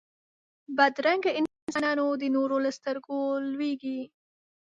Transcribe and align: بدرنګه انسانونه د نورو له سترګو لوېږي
بدرنګه 0.77 1.31
انسانونه 1.39 2.17
د 2.21 2.23
نورو 2.35 2.57
له 2.65 2.71
سترګو 2.77 3.17
لوېږي 3.51 3.99